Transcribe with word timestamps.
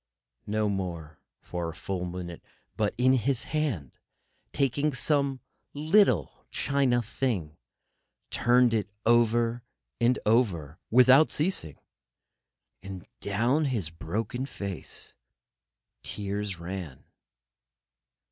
No 0.47 0.67
more 0.67 1.19
for 1.43 1.69
a 1.69 1.75
full 1.75 2.05
minute; 2.05 2.41
but 2.75 2.95
his 2.99 3.43
hand, 3.43 3.99
taking 4.51 4.95
some 4.95 5.41
little 5.75 6.43
china 6.49 7.03
thing, 7.03 7.55
turned 8.31 8.73
it 8.73 8.89
over 9.05 9.61
and 9.99 10.17
over 10.25 10.79
without 10.89 11.29
ceasing, 11.29 11.77
and 12.81 13.05
down 13.19 13.65
his 13.65 13.91
broken 13.91 14.47
face 14.47 15.13
tears 16.01 16.57
ran. 16.59 17.03